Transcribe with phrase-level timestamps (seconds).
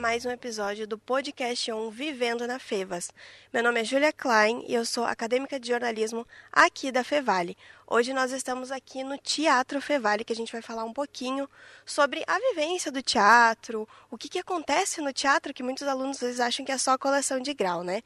[0.00, 3.10] mais um episódio do podcast On Vivendo na Fevas.
[3.52, 7.54] Meu nome é Julia Klein e eu sou acadêmica de jornalismo aqui da Fevale.
[7.86, 11.46] Hoje nós estamos aqui no Teatro Fevale, que a gente vai falar um pouquinho
[11.84, 16.22] sobre a vivência do teatro, o que, que acontece no teatro, que muitos alunos às
[16.22, 18.00] vezes acham que é só coleção de grau, né?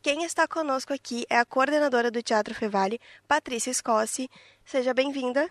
[0.00, 4.30] Quem está conosco aqui é a coordenadora do Teatro Fevale, Patrícia Scossi.
[4.64, 5.50] Seja bem-vinda.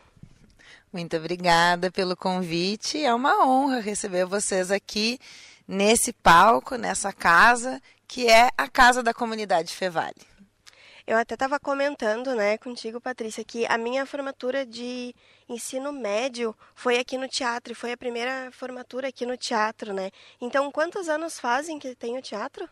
[0.94, 3.04] Muito obrigada pelo convite.
[3.04, 5.20] É uma honra receber vocês aqui
[5.70, 10.27] nesse palco, nessa casa, que é a casa da comunidade Fevale.
[11.05, 15.13] Eu até estava comentando, né, contigo, Patrícia, que a minha formatura de
[15.48, 20.10] ensino médio foi aqui no teatro, e foi a primeira formatura aqui no teatro, né?
[20.41, 22.68] Então, quantos anos fazem que tem o teatro?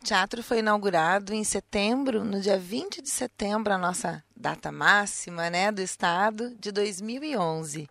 [0.00, 5.50] O teatro foi inaugurado em setembro, no dia 20 de setembro, a nossa data máxima
[5.50, 7.88] né, do Estado, de 2011.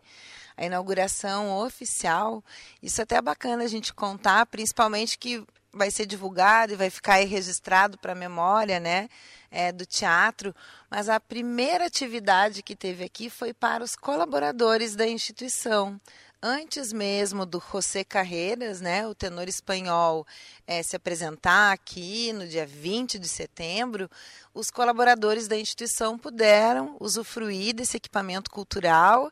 [0.59, 2.43] A inauguração oficial,
[2.83, 6.89] isso é até é bacana a gente contar, principalmente que vai ser divulgado e vai
[6.89, 9.07] ficar aí registrado para a memória né,
[9.49, 10.53] é, do teatro,
[10.91, 15.97] mas a primeira atividade que teve aqui foi para os colaboradores da instituição
[16.41, 20.25] antes mesmo do José Carreiras, né, o tenor espanhol,
[20.65, 24.09] é, se apresentar aqui no dia 20 de setembro,
[24.53, 29.29] os colaboradores da instituição puderam usufruir desse equipamento cultural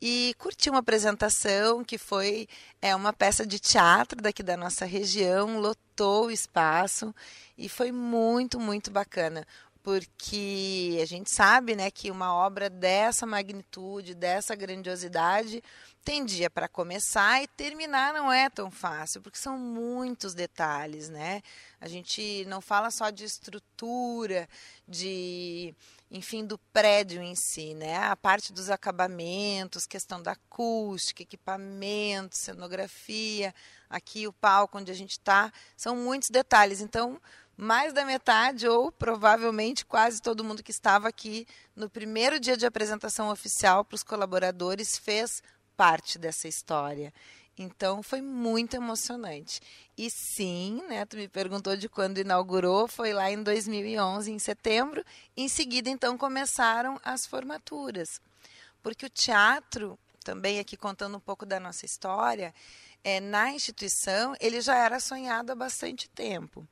[0.00, 2.46] e curtir uma apresentação que foi
[2.80, 7.14] é, uma peça de teatro daqui da nossa região, lotou o espaço
[7.56, 9.46] e foi muito, muito bacana
[9.82, 15.62] porque a gente sabe né, que uma obra dessa magnitude, dessa grandiosidade,
[16.04, 21.42] tem dia para começar e terminar não é tão fácil, porque são muitos detalhes, né?
[21.80, 24.48] A gente não fala só de estrutura,
[24.88, 25.74] de,
[26.10, 27.98] enfim, do prédio em si, né?
[27.98, 33.54] A parte dos acabamentos, questão da acústica, equipamento, cenografia,
[33.88, 36.80] aqui o palco onde a gente está, são muitos detalhes.
[36.80, 37.20] Então,
[37.56, 41.46] mais da metade, ou provavelmente quase todo mundo que estava aqui
[41.76, 45.42] no primeiro dia de apresentação oficial para os colaboradores fez
[45.80, 47.10] parte dessa história.
[47.56, 49.62] Então foi muito emocionante.
[49.96, 55.02] E sim, né, tu me perguntou de quando inaugurou, foi lá em 2011, em setembro.
[55.34, 58.20] Em seguida, então, começaram as formaturas.
[58.82, 62.52] Porque o teatro, também aqui contando um pouco da nossa história,
[63.02, 66.68] é, na instituição, ele já era sonhado há bastante tempo.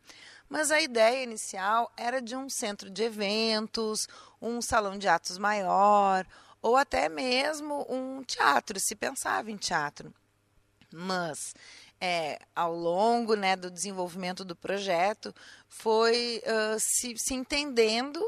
[0.51, 4.07] Mas a ideia inicial era de um centro de eventos,
[4.41, 6.27] um salão de atos maior,
[6.61, 10.13] ou até mesmo um teatro, se pensava em teatro.
[10.93, 11.55] Mas
[12.01, 15.35] é, ao longo né, do desenvolvimento do projeto,
[15.69, 18.21] foi uh, se, se entendendo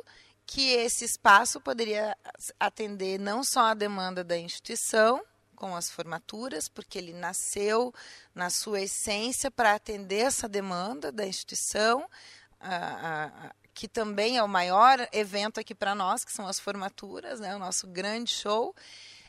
[0.46, 2.16] que esse espaço poderia
[2.58, 5.22] atender não só a demanda da instituição,
[5.60, 7.94] com as formaturas, porque ele nasceu
[8.34, 12.08] na sua essência para atender essa demanda da instituição,
[12.58, 17.40] a, a, que também é o maior evento aqui para nós, que são as formaturas,
[17.40, 18.74] né, o nosso grande show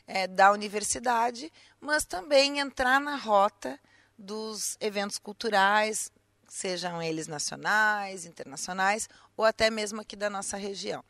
[0.06, 3.78] é, da universidade, mas também entrar na rota
[4.18, 6.10] dos eventos culturais,
[6.48, 11.02] sejam eles nacionais, internacionais ou até mesmo aqui da nossa região.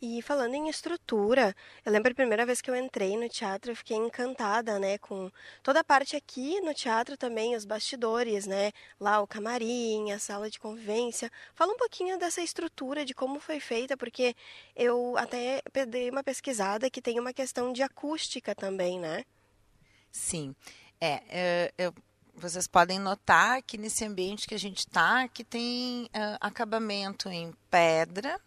[0.00, 1.54] E falando em estrutura,
[1.84, 5.28] eu lembro a primeira vez que eu entrei no teatro, eu fiquei encantada, né, com
[5.60, 8.70] toda a parte aqui no teatro também, os bastidores, né,
[9.00, 11.28] lá o camarim, a sala de convivência.
[11.52, 14.36] Fala um pouquinho dessa estrutura, de como foi feita, porque
[14.76, 19.24] eu até dei uma pesquisada que tem uma questão de acústica também, né?
[20.12, 20.54] Sim,
[21.00, 21.92] é, é eu,
[22.36, 27.52] vocês podem notar que nesse ambiente que a gente está, que tem uh, acabamento em
[27.68, 28.40] pedra,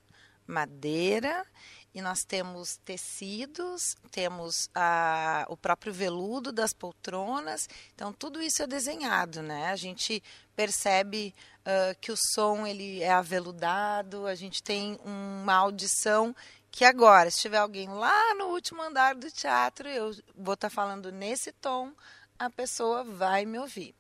[0.48, 1.46] madeira
[1.94, 8.68] e nós temos tecidos, temos a, o próprio veludo das poltronas, então tudo isso é
[8.68, 9.68] desenhado, né?
[9.68, 10.24] A gente
[10.56, 16.34] percebe uh, que o som ele é aveludado, a gente tem uma audição
[16.72, 20.74] que agora, se tiver alguém lá no último andar do teatro, eu vou estar tá
[20.74, 21.92] falando nesse tom,
[22.40, 23.94] a pessoa vai me ouvir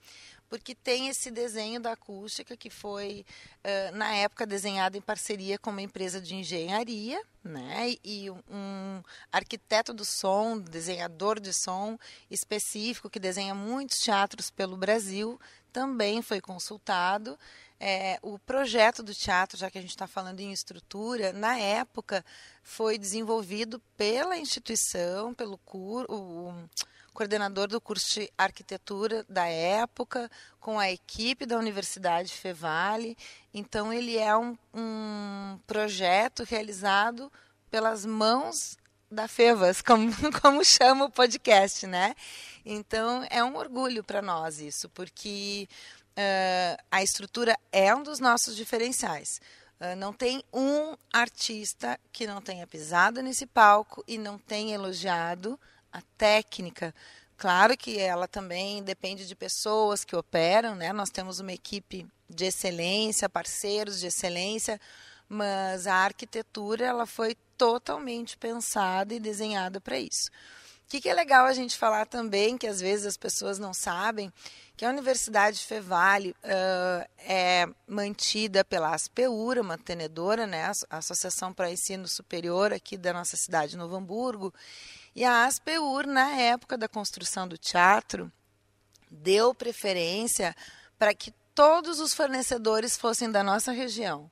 [0.52, 3.26] porque tem esse desenho da acústica que foi,
[3.64, 7.96] uh, na época, desenhado em parceria com uma empresa de engenharia, né?
[8.04, 9.02] E um
[9.32, 11.98] arquiteto do som, desenhador de som
[12.30, 15.40] específico, que desenha muitos teatros pelo Brasil,
[15.72, 17.40] também foi consultado.
[17.80, 22.26] É, o projeto do teatro, já que a gente está falando em estrutura, na época
[22.62, 26.10] foi desenvolvido pela instituição, pelo curso
[27.14, 30.30] coordenador do curso de arquitetura da época,
[30.60, 33.18] com a equipe da Universidade Fevale.
[33.54, 37.32] Então, ele é um, um projeto realizado
[37.70, 38.78] pelas mãos
[39.12, 40.10] da Fevas, como,
[40.42, 42.16] como chama o podcast, né?
[42.66, 45.68] Então, é um orgulho para nós isso, porque
[46.12, 49.42] uh, a estrutura é um dos nossos diferenciais.
[49.80, 55.60] Uh, não tem um artista que não tenha pisado nesse palco e não tenha elogiado
[55.92, 56.94] a técnica.
[57.38, 60.94] Claro que ela também depende de pessoas que operam, né?
[60.94, 64.80] Nós temos uma equipe de excelência, parceiros de excelência,
[65.28, 70.30] mas a arquitetura ela foi totalmente pensada e desenhada para isso.
[70.92, 74.30] Que, que, é legal a gente falar também, que às vezes as pessoas não sabem,
[74.76, 81.72] que a Universidade Fevale uh, é mantida pela ASPEUR, uma tenedora, né, a Associação para
[81.72, 84.54] Ensino Superior aqui da nossa cidade, Novo Hamburgo,
[85.16, 88.30] e a ASPEUR, na época da construção do teatro,
[89.10, 90.54] deu preferência
[91.00, 94.30] para que todos os fornecedores fossem da nossa região.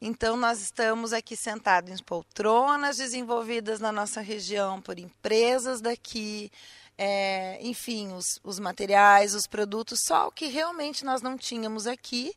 [0.00, 6.52] Então, nós estamos aqui sentados em poltronas desenvolvidas na nossa região por empresas daqui,
[6.96, 12.32] é, enfim, os, os materiais, os produtos, só o que realmente nós não tínhamos aqui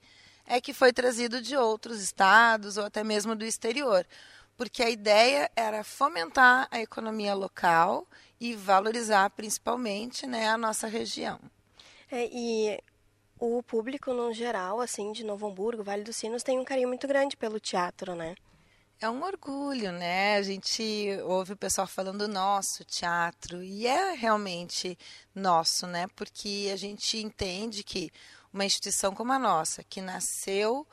[0.48, 4.07] é que foi trazido de outros estados ou até mesmo do exterior.
[4.57, 8.07] Porque a ideia era fomentar a economia local
[8.40, 11.40] e valorizar principalmente né, a nossa região.
[12.12, 12.80] É, e
[13.42, 17.08] o público no geral, assim, de Novo Hamburgo, Vale dos Sinos, tem um carinho muito
[17.08, 18.36] grande pelo teatro, né?
[19.00, 20.36] É um orgulho, né?
[20.36, 24.96] A gente ouve o pessoal falando nosso teatro e é realmente
[25.34, 26.06] nosso, né?
[26.16, 28.12] Porque a gente entende que
[28.54, 30.86] uma instituição como a nossa, que nasceu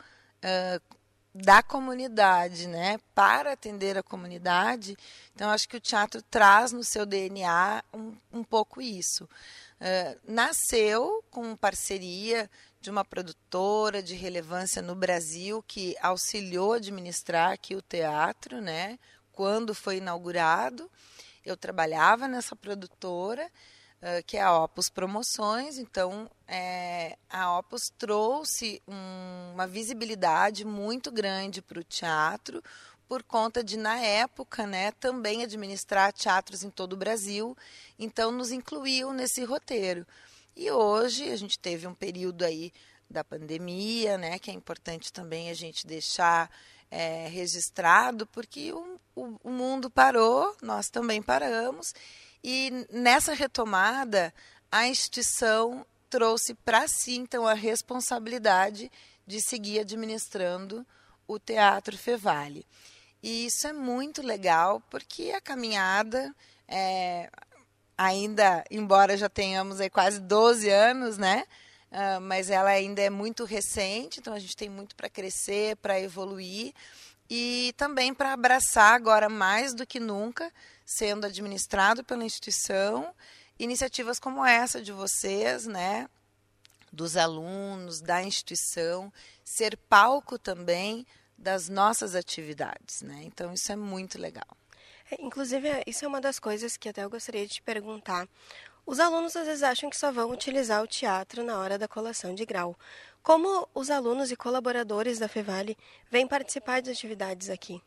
[0.42, 0.96] uh,
[1.34, 4.96] da comunidade, né, para atender a comunidade.
[5.34, 9.28] Então, acho que o teatro traz no seu DNA um, um pouco isso.
[9.80, 17.52] Uh, nasceu com parceria de uma produtora de relevância no Brasil que auxiliou a administrar
[17.52, 18.98] aqui o teatro, né?
[19.30, 20.90] Quando foi inaugurado,
[21.44, 23.46] eu trabalhava nessa produtora,
[24.02, 25.78] uh, que é a Opus Promoções.
[25.78, 32.62] Então, é, a Opus trouxe um, uma visibilidade muito grande para o teatro,
[33.08, 37.56] por conta de, na época, né, também administrar teatros em todo o Brasil.
[37.98, 40.06] Então, nos incluiu nesse roteiro.
[40.54, 42.72] E hoje a gente teve um período aí
[43.08, 46.50] da pandemia, né, que é importante também a gente deixar
[46.90, 51.94] é, registrado, porque o, o, o mundo parou, nós também paramos,
[52.44, 54.32] e nessa retomada
[54.70, 58.90] a instituição trouxe para si então a responsabilidade
[59.26, 60.86] de seguir administrando
[61.26, 62.66] o Teatro Fevale.
[63.22, 66.34] E isso é muito legal, porque a caminhada,
[66.66, 67.30] é,
[67.96, 71.44] ainda, embora já tenhamos aí quase 12 anos, né?
[71.90, 75.98] Uh, mas ela ainda é muito recente, então a gente tem muito para crescer, para
[75.98, 76.74] evoluir
[77.30, 80.52] e também para abraçar agora mais do que nunca,
[80.84, 83.14] sendo administrado pela instituição,
[83.58, 86.08] iniciativas como essa de vocês, né?
[86.92, 89.12] Dos alunos, da instituição,
[89.42, 91.06] ser palco também
[91.38, 93.22] das nossas atividades, né?
[93.22, 94.56] Então isso é muito legal.
[95.10, 98.28] É, inclusive, isso é uma das coisas que até eu gostaria de te perguntar.
[98.84, 102.34] Os alunos às vezes acham que só vão utilizar o teatro na hora da colação
[102.34, 102.76] de grau.
[103.22, 105.76] Como os alunos e colaboradores da Fevale
[106.10, 107.80] vêm participar das atividades aqui?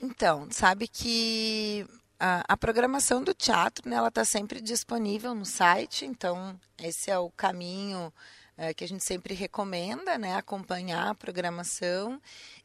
[0.00, 1.84] Então, sabe que
[2.18, 6.04] a, a programação do teatro, né, ela está sempre disponível no site.
[6.04, 8.12] Então, esse é o caminho
[8.58, 12.20] é, que a gente sempre recomenda, né, acompanhar a programação.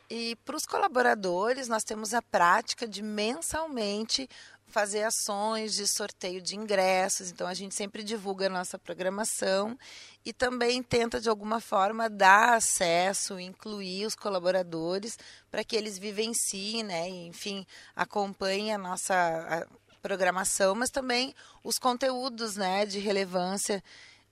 [0.09, 4.27] E para os colaboradores, nós temos a prática de mensalmente
[4.67, 7.29] fazer ações de sorteio de ingressos.
[7.29, 9.77] Então, a gente sempre divulga a nossa programação
[10.25, 15.17] e também tenta, de alguma forma, dar acesso, incluir os colaboradores
[15.51, 21.33] para que eles vivenciem, né, e, enfim, acompanhem a nossa a programação, mas também
[21.63, 23.81] os conteúdos né, de relevância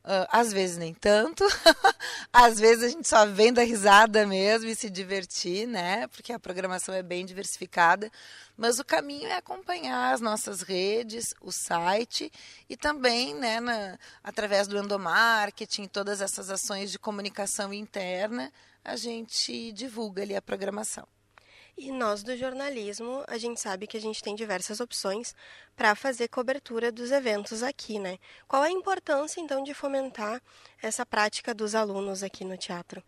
[0.03, 1.45] Uh, às vezes nem tanto,
[2.33, 6.07] às vezes a gente só vem da risada mesmo e se divertir, né?
[6.07, 8.11] Porque a programação é bem diversificada.
[8.57, 12.31] Mas o caminho é acompanhar as nossas redes, o site
[12.67, 18.51] e também, né, na, através do endomarketing, todas essas ações de comunicação interna,
[18.83, 21.07] a gente divulga ali a programação.
[21.77, 25.33] E nós do jornalismo, a gente sabe que a gente tem diversas opções
[25.75, 28.19] para fazer cobertura dos eventos aqui, né?
[28.47, 30.41] Qual a importância então de fomentar
[30.81, 33.01] essa prática dos alunos aqui no teatro?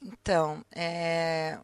[0.00, 1.58] Então, é,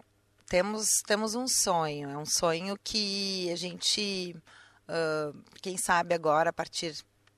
[0.48, 4.36] temos temos um sonho, é um sonho que a gente,
[4.88, 6.92] uh, quem sabe agora a partir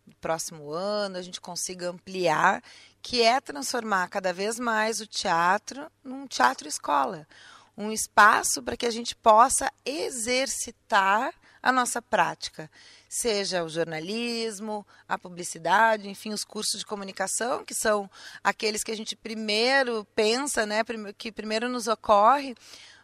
[0.07, 2.63] do próximo ano a gente consiga ampliar,
[3.03, 7.27] que é transformar cada vez mais o teatro num teatro escola
[7.77, 12.71] um espaço para que a gente possa exercitar a nossa prática.
[13.09, 18.11] seja o jornalismo, a publicidade, enfim, os cursos de comunicação, que são
[18.43, 20.83] aqueles que a gente primeiro pensa, né,
[21.17, 22.55] que primeiro nos ocorre,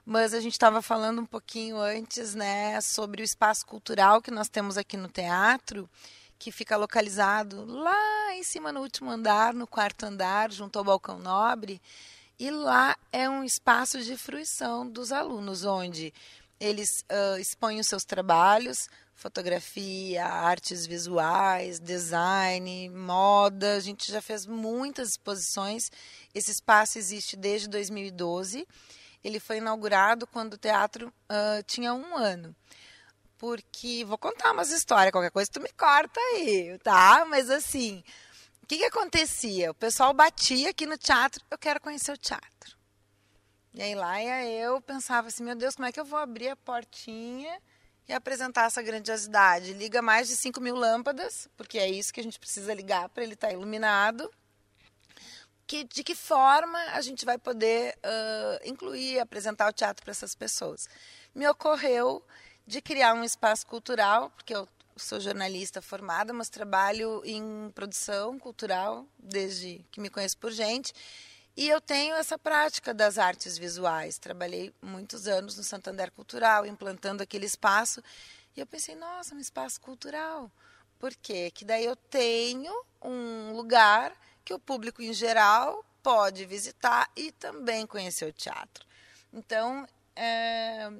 [0.04, 4.48] mas a gente estava falando um pouquinho antes, né, sobre o espaço cultural que nós
[4.48, 5.88] temos aqui no teatro,
[6.38, 11.18] que fica localizado lá em cima no último andar, no quarto andar, junto ao balcão
[11.18, 11.80] nobre,
[12.38, 16.12] e lá é um espaço de fruição dos alunos, onde
[16.58, 23.76] eles uh, expõem os seus trabalhos, fotografia, artes visuais, design, moda.
[23.76, 25.90] A gente já fez muitas exposições.
[26.34, 28.66] Esse espaço existe desde 2012.
[29.24, 32.54] Ele foi inaugurado quando o teatro uh, tinha um ano.
[33.38, 37.24] Porque vou contar umas histórias, qualquer coisa tu me corta aí, tá?
[37.28, 38.04] Mas assim,
[38.72, 39.70] que, que acontecia?
[39.70, 42.74] O pessoal batia aqui no teatro, eu quero conhecer o teatro.
[43.74, 46.56] E aí lá eu pensava assim, meu Deus, como é que eu vou abrir a
[46.56, 47.60] portinha
[48.08, 49.74] e apresentar essa grandiosidade?
[49.74, 53.22] Liga mais de 5 mil lâmpadas, porque é isso que a gente precisa ligar para
[53.22, 54.30] ele estar tá iluminado.
[55.66, 60.34] Que, de que forma a gente vai poder uh, incluir, apresentar o teatro para essas
[60.34, 60.88] pessoas?
[61.34, 62.24] Me ocorreu
[62.66, 64.66] de criar um espaço cultural, porque eu
[65.04, 70.92] sou jornalista formada, mas trabalho em produção cultural desde que me conheço por gente.
[71.56, 74.18] E eu tenho essa prática das artes visuais.
[74.18, 78.02] Trabalhei muitos anos no Santander Cultural, implantando aquele espaço.
[78.56, 80.50] E eu pensei, nossa, um espaço cultural.
[80.98, 81.50] Por quê?
[81.50, 87.86] Que daí eu tenho um lugar que o público em geral pode visitar e também
[87.86, 88.86] conhecer o teatro.
[89.32, 90.90] Então, é,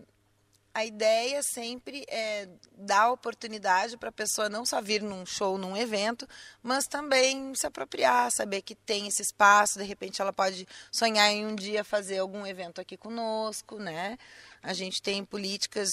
[0.75, 5.77] a ideia sempre é dar oportunidade para a pessoa não só vir num show, num
[5.77, 6.27] evento,
[6.63, 11.47] mas também se apropriar, saber que tem esse espaço, de repente ela pode sonhar em
[11.47, 14.19] um dia fazer algum evento aqui conosco, né?
[14.63, 15.91] A gente tem políticas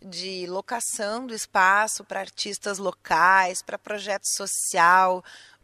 [0.00, 5.22] de locação do espaço para artistas locais, para projeto social,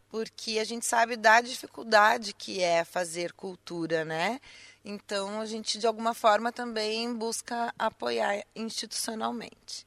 [0.09, 4.39] porque a gente sabe da dificuldade que é fazer cultura, né?
[4.89, 9.85] Então, a gente, de alguma forma, também busca apoiar institucionalmente.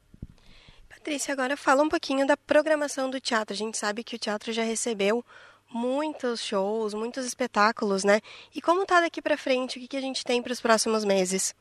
[0.87, 3.53] Patrícia, agora fala um pouquinho da programação do teatro.
[3.53, 5.21] A gente sabe que o teatro já recebeu
[5.69, 8.21] muitos shows, muitos espetáculos, né?
[8.55, 9.77] E como tá daqui para frente?
[9.77, 11.53] O que, que a gente tem para os próximos meses?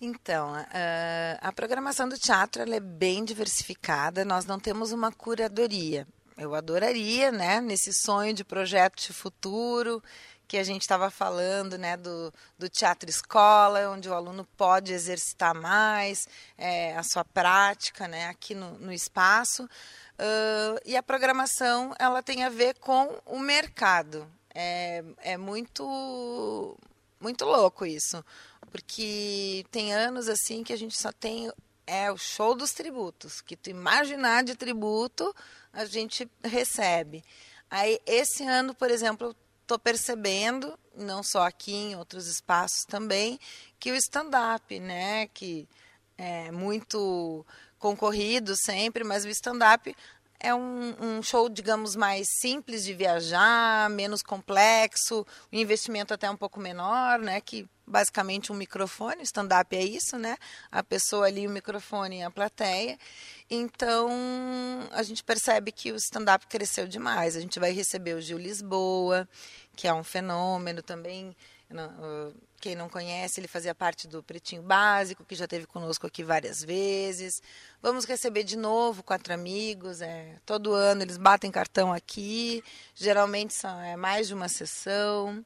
[0.00, 0.52] Então,
[1.40, 4.24] a programação do teatro é bem diversificada.
[4.24, 6.06] Nós não temos uma curadoria.
[6.36, 10.00] Eu adoraria, né, nesse sonho de projeto de futuro,
[10.48, 15.54] que a gente estava falando, né, do, do teatro escola, onde o aluno pode exercitar
[15.54, 16.26] mais
[16.56, 19.64] é, a sua prática, né, aqui no, no espaço.
[19.64, 24.26] Uh, e a programação, ela tem a ver com o mercado.
[24.54, 26.76] É, é muito,
[27.20, 28.24] muito louco isso,
[28.72, 31.52] porque tem anos assim que a gente só tem
[31.86, 35.34] é o show dos tributos, que tu imaginar de tributo,
[35.72, 37.24] a gente recebe.
[37.70, 39.34] Aí esse ano, por exemplo,
[39.68, 43.38] estou percebendo, não só aqui, em outros espaços também,
[43.78, 45.68] que o stand-up, né, que
[46.16, 47.44] é muito
[47.78, 49.94] concorrido sempre, mas o stand-up
[50.40, 56.36] é um, um, show, digamos, mais simples de viajar, menos complexo, o investimento até um
[56.36, 57.40] pouco menor, né?
[57.40, 60.36] Que basicamente um microfone, stand-up é isso, né?
[60.70, 62.98] A pessoa ali, o microfone e a plateia.
[63.50, 64.08] Então,
[64.92, 67.36] a gente percebe que o stand-up cresceu demais.
[67.36, 69.28] A gente vai receber o Gil Lisboa,
[69.74, 71.34] que é um fenômeno também
[72.60, 76.62] quem não conhece, ele fazia parte do Pretinho Básico, que já teve conosco aqui várias
[76.62, 77.42] vezes.
[77.80, 80.00] Vamos receber de novo quatro amigos.
[80.00, 82.62] É, todo ano eles batem cartão aqui.
[82.94, 85.44] Geralmente são é, mais de uma sessão.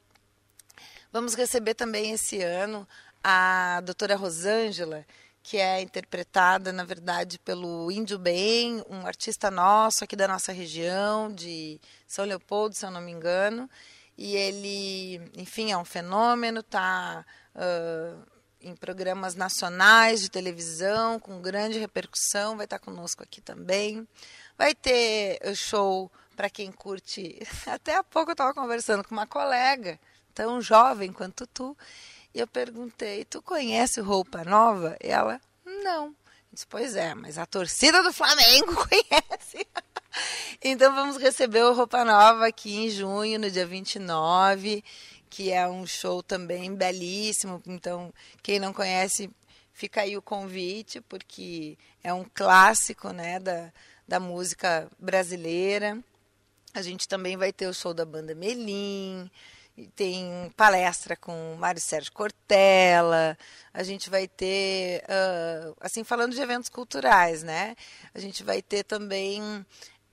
[1.12, 2.88] Vamos receber também esse ano
[3.22, 5.04] a doutora Rosângela,
[5.42, 11.32] que é interpretada, na verdade, pelo Índio Bem, um artista nosso aqui da nossa região,
[11.32, 13.68] de São Leopoldo, se eu não me engano
[14.16, 18.22] e ele, enfim, é um fenômeno, está uh,
[18.60, 24.06] em programas nacionais de televisão com grande repercussão, vai estar tá conosco aqui também.
[24.56, 27.38] Vai ter show para quem curte.
[27.66, 29.98] Até há pouco eu estava conversando com uma colega,
[30.34, 31.76] tão jovem quanto tu,
[32.34, 34.96] e eu perguntei: Tu conhece Roupa Nova?
[35.02, 36.06] E ela: Não.
[36.06, 39.66] Eu disse, pois é, mas a torcida do Flamengo conhece.
[40.62, 44.84] Então vamos receber o Roupa Nova aqui em junho, no dia 29,
[45.28, 47.62] que é um show também belíssimo.
[47.66, 49.30] Então, quem não conhece,
[49.72, 53.72] fica aí o convite, porque é um clássico né, da,
[54.06, 55.98] da música brasileira.
[56.74, 59.30] A gente também vai ter o show da banda Melim.
[59.94, 63.36] tem palestra com Mário Sérgio Cortella,
[63.74, 67.74] a gente vai ter, uh, assim, falando de eventos culturais, né?
[68.14, 69.64] A gente vai ter também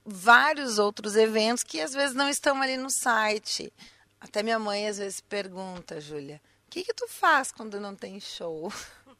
[0.04, 3.72] vários outros eventos que às vezes não estão ali no site.
[4.20, 8.20] Até minha mãe às vezes pergunta, Júlia, o que, que tu faz quando não tem
[8.20, 8.72] show?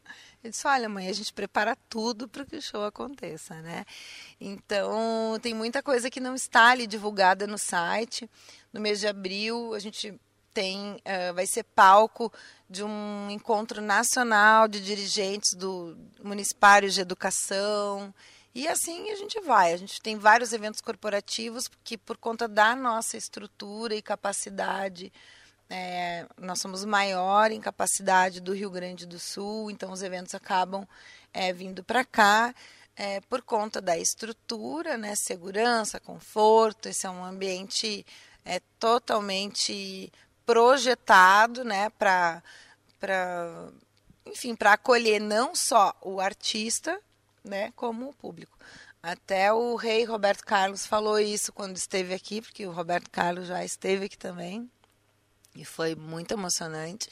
[0.43, 3.85] Eu disse, olha, mãe, a gente prepara tudo para que o show aconteça, né?
[4.41, 8.29] Então, tem muita coisa que não está ali divulgada no site.
[8.73, 10.19] No mês de abril, a gente
[10.55, 12.33] tem, uh, vai ser palco
[12.69, 18.15] de um encontro nacional de dirigentes do municipário de educação.
[18.55, 19.73] E assim a gente vai.
[19.73, 25.13] A gente tem vários eventos corporativos que, por conta da nossa estrutura e capacidade,
[25.69, 30.87] é, nós somos maior em capacidade do Rio Grande do Sul, então os eventos acabam
[31.33, 32.53] é, vindo para cá
[32.97, 36.89] é, por conta da estrutura, né, segurança, conforto.
[36.89, 38.05] Esse é um ambiente
[38.45, 40.13] é, totalmente
[40.45, 42.43] projetado né, para,
[44.27, 47.01] enfim, para acolher não só o artista,
[47.45, 48.59] né, como o público.
[49.03, 53.65] Até o rei Roberto Carlos falou isso quando esteve aqui, porque o Roberto Carlos já
[53.65, 54.71] esteve aqui também.
[55.55, 57.09] E foi muito emocionante.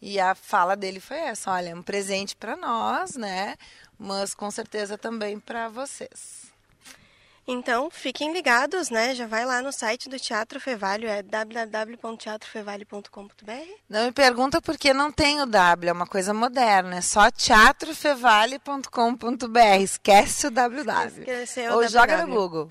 [0.00, 3.56] E a fala dele foi essa: olha, é um presente para nós, né?
[3.98, 6.39] Mas com certeza também para vocês.
[7.46, 9.14] Então, fiquem ligados, né?
[9.14, 13.68] Já vai lá no site do Teatro Fevalho, é www.teatrofevalho.com.br.
[13.88, 17.28] Não me pergunta por que não tem o W, é uma coisa moderna, é só
[17.30, 19.58] teatrofevale.com.br.
[19.80, 21.20] Esquece o.
[21.20, 22.70] Esqueceu Ou joga no Google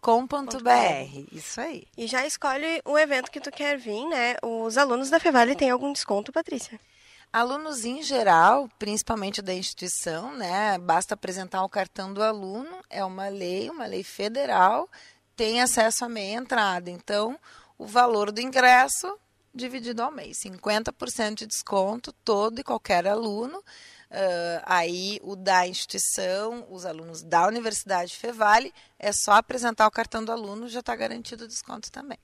[0.00, 1.86] com.br Isso aí.
[1.96, 4.36] E já escolhe o evento que tu quer vir, né?
[4.42, 6.78] Os alunos da Fevale têm algum desconto, Patrícia?
[7.36, 10.78] Alunos em geral, principalmente da instituição, né?
[10.78, 14.88] Basta apresentar o cartão do aluno, é uma lei, uma lei federal,
[15.36, 16.88] tem acesso à meia entrada.
[16.90, 17.38] Então,
[17.76, 19.18] o valor do ingresso
[19.54, 23.58] dividido ao mês, 50% de desconto todo e qualquer aluno.
[23.58, 30.24] Uh, aí o da instituição, os alunos da Universidade Fevale, é só apresentar o cartão
[30.24, 32.18] do aluno, já está garantido o desconto também.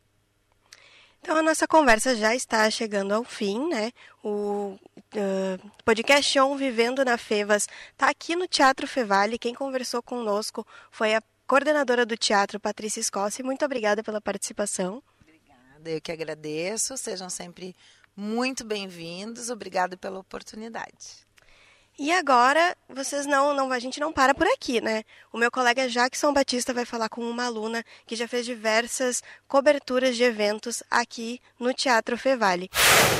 [1.22, 3.92] Então a nossa conversa já está chegando ao fim, né?
[4.24, 4.76] O
[5.14, 9.38] uh, podcast On Vivendo na Fevas está aqui no Teatro Fevale.
[9.38, 13.40] Quem conversou conosco foi a coordenadora do teatro, Patrícia Scossi.
[13.40, 15.00] Muito obrigada pela participação.
[15.20, 16.96] Obrigada, eu que agradeço.
[16.96, 17.76] Sejam sempre
[18.16, 19.48] muito bem-vindos.
[19.48, 21.24] Obrigada pela oportunidade.
[21.98, 25.02] E agora, vocês não, não, a gente não para por aqui, né?
[25.30, 30.16] O meu colega Jackson Batista vai falar com uma aluna que já fez diversas coberturas
[30.16, 32.70] de eventos aqui no Teatro Fevale.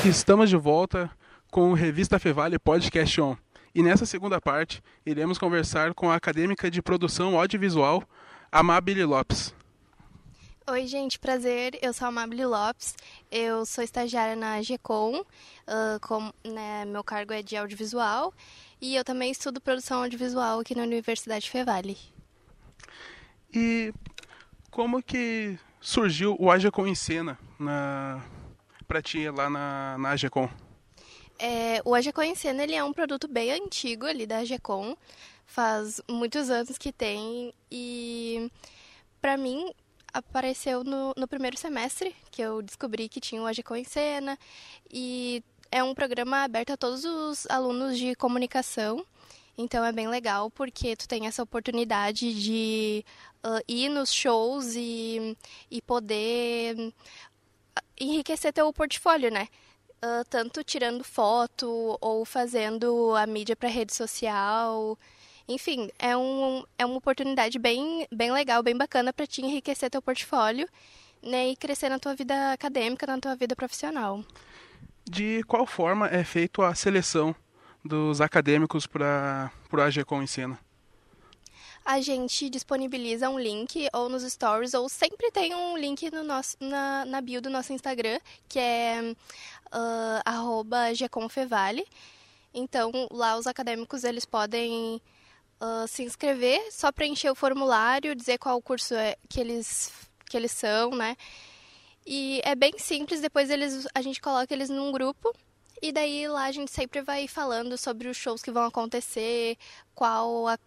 [0.03, 1.09] Estamos de volta
[1.51, 3.37] com o Revista Fevale Podcast On.
[3.75, 8.03] E nessa segunda parte, iremos conversar com a acadêmica de produção audiovisual,
[8.51, 9.53] Amabile Lopes.
[10.65, 11.77] Oi, gente, prazer.
[11.81, 12.95] Eu sou a Amabile Lopes.
[13.29, 15.19] Eu sou estagiária na GECOM.
[15.19, 18.33] Uh, com, né, meu cargo é de audiovisual.
[18.79, 21.97] E eu também estudo produção audiovisual aqui na Universidade Fevale.
[23.53, 23.93] E
[24.71, 28.23] como que surgiu o AGECOM em cena na,
[28.87, 30.49] pra ti lá na, na AGECOM?
[31.37, 34.95] É, o AGECOM em cena ele é um produto bem antigo ali da AGECOM.
[35.45, 38.49] Faz muitos anos que tem e
[39.21, 39.73] para mim
[40.13, 44.37] apareceu no, no primeiro semestre, que eu descobri que tinha o AGCO em cena,
[44.91, 49.03] e é um programa aberto a todos os alunos de comunicação,
[49.57, 53.05] então é bem legal porque tu tem essa oportunidade de
[53.43, 55.37] uh, ir nos shows e,
[55.69, 56.93] e poder
[57.99, 59.47] enriquecer teu portfólio, né?
[60.03, 64.97] Uh, tanto tirando foto ou fazendo a mídia para rede social.
[65.47, 70.01] Enfim, é, um, é uma oportunidade bem, bem legal, bem bacana para te enriquecer teu
[70.01, 70.67] portfólio
[71.21, 74.23] né, e crescer na tua vida acadêmica, na tua vida profissional.
[75.05, 77.35] De qual forma é feita a seleção
[77.83, 80.59] dos acadêmicos para o AGCOM em cena?
[81.85, 86.55] a gente disponibiliza um link ou nos stories, ou sempre tem um link no nosso,
[86.59, 89.13] na, na bio do nosso Instagram, que é
[89.73, 91.85] uh, gcomfevale.
[92.53, 95.01] Então, lá os acadêmicos eles podem
[95.61, 99.91] uh, se inscrever, só preencher o formulário, dizer qual curso é que eles,
[100.29, 101.15] que eles são, né?
[102.05, 105.33] E é bem simples, depois eles, a gente coloca eles num grupo
[105.81, 109.57] e daí lá a gente sempre vai falando sobre os shows que vão acontecer,
[109.95, 110.57] qual a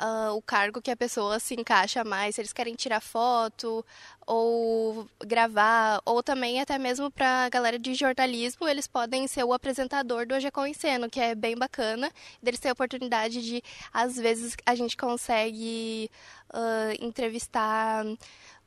[0.00, 3.84] uh, o cargo que a pessoa se encaixa mais, se eles querem tirar foto
[4.26, 9.52] ou gravar, ou também até mesmo para a galera de jornalismo, eles podem ser o
[9.52, 12.10] apresentador do Agecom em Ceno, que é bem bacana,
[12.42, 16.10] deles ter a oportunidade de, às vezes, a gente consegue
[16.50, 18.04] uh, entrevistar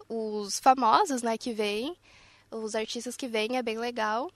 [0.08, 1.98] os famosos, né, que vêm,
[2.52, 4.32] os artistas que vêm é bem legal.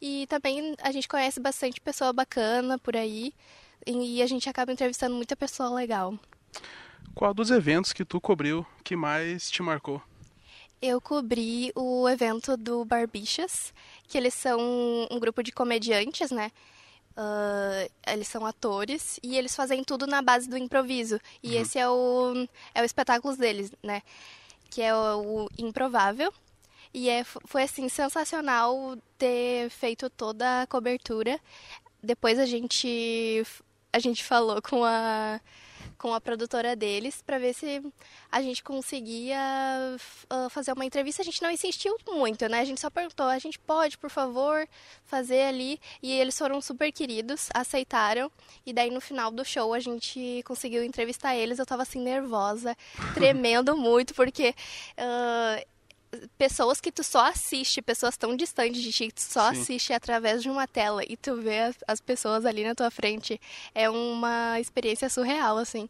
[0.00, 3.34] E também a gente conhece bastante pessoa bacana por aí
[3.86, 6.18] e a gente acaba entrevistando muita pessoa legal.
[7.14, 10.02] Qual dos eventos que tu cobriu que mais te marcou?
[10.80, 13.74] Eu cobri o evento do Barbichas,
[14.08, 14.58] que eles são
[15.10, 16.50] um grupo de comediantes, né?
[17.10, 21.20] Uh, eles são atores e eles fazem tudo na base do improviso.
[21.42, 21.62] E uhum.
[21.62, 24.02] esse é o, é o espetáculo deles, né?
[24.70, 26.32] Que é o, o Improvável.
[26.94, 31.38] E é, foi assim sensacional ter feito toda a cobertura.
[32.02, 33.44] Depois a gente
[33.92, 35.40] a gente falou com a
[36.00, 37.82] com a produtora deles para ver se
[38.32, 39.38] a gente conseguia
[40.32, 41.20] uh, fazer uma entrevista.
[41.20, 42.60] A gente não insistiu muito, né?
[42.60, 44.66] A gente só perguntou: a gente pode, por favor,
[45.04, 45.78] fazer ali?
[46.02, 48.32] E eles foram super queridos, aceitaram.
[48.64, 51.58] E daí no final do show a gente conseguiu entrevistar eles.
[51.58, 52.74] Eu tava assim nervosa,
[53.14, 54.54] tremendo muito, porque.
[54.98, 55.79] Uh,
[56.36, 59.60] pessoas que tu só assiste, pessoas tão distantes de ti que tu só Sim.
[59.60, 63.40] assiste através de uma tela e tu vê as, as, pessoas ali na tua frente,
[63.74, 65.88] é uma experiência surreal, assim.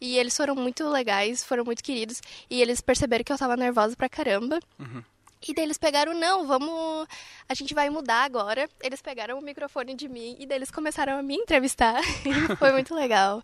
[0.00, 3.96] E eles foram muito legais, foram muito queridos, e eles perceberam que eu tava nervosa
[3.96, 4.60] pra caramba.
[4.78, 5.02] Uhum.
[5.46, 7.06] E daí eles pegaram, não, vamos.
[7.46, 8.68] A gente vai mudar agora.
[8.82, 12.02] Eles pegaram o microfone de mim e daí eles começaram a me entrevistar.
[12.58, 13.42] Foi muito legal.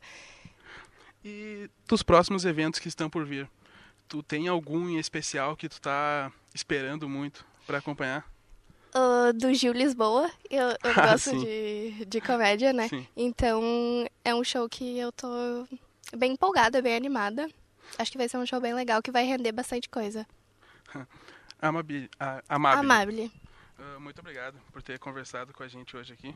[1.22, 3.46] E dos próximos eventos que estão por vir?
[4.11, 8.29] Tu tem algum em especial que tu tá esperando muito para acompanhar?
[8.92, 10.29] Uh, do Gil Lisboa.
[10.51, 12.88] Eu, eu ah, gosto de, de comédia, né?
[12.88, 13.07] Sim.
[13.16, 13.62] Então
[14.25, 15.29] é um show que eu tô
[16.16, 17.49] bem empolgada, bem animada.
[17.96, 20.27] Acho que vai ser um show bem legal que vai render bastante coisa.
[21.62, 22.11] Amabile.
[22.49, 22.81] Amabile.
[22.81, 23.33] Amabile.
[23.79, 26.35] Uh, muito obrigado por ter conversado com a gente hoje aqui.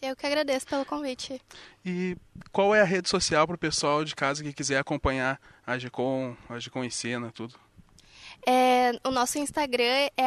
[0.00, 1.42] Eu que agradeço pelo convite.
[1.84, 2.16] E
[2.50, 6.34] qual é a rede social para o pessoal de casa que quiser acompanhar a Gcom,
[6.48, 7.54] a Gcom em cena, tudo?
[8.46, 10.24] É, o nosso Instagram é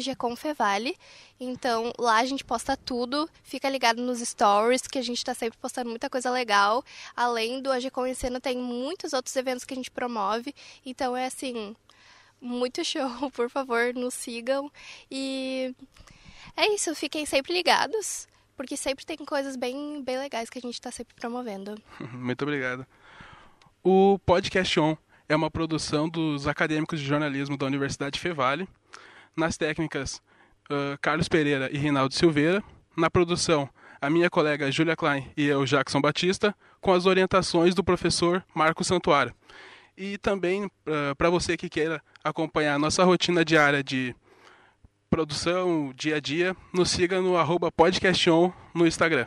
[0.00, 0.96] @gcomfevale.
[1.38, 3.28] Então lá a gente posta tudo.
[3.42, 6.82] Fica ligado nos stories, que a gente está sempre postando muita coisa legal.
[7.14, 10.54] Além do AGCom em Cena, tem muitos outros eventos que a gente promove.
[10.84, 11.76] Então é assim,
[12.40, 13.10] muito show.
[13.32, 14.72] Por favor, nos sigam.
[15.10, 15.74] E
[16.56, 20.74] é isso, fiquem sempre ligados porque sempre tem coisas bem, bem legais que a gente
[20.74, 21.80] está sempre promovendo.
[22.12, 22.86] Muito obrigado.
[23.82, 24.94] O Podcast On
[25.26, 28.68] é uma produção dos acadêmicos de jornalismo da Universidade Fevale,
[29.34, 30.20] nas técnicas
[30.70, 32.62] uh, Carlos Pereira e Rinaldo Silveira,
[32.94, 37.82] na produção a minha colega Julia Klein e eu, Jackson Batista, com as orientações do
[37.82, 39.34] professor Marco Santuário.
[39.96, 44.14] E também, uh, para você que queira acompanhar nossa rotina diária de
[45.08, 49.26] produção, dia a dia, nos siga no arroba podcaston no Instagram.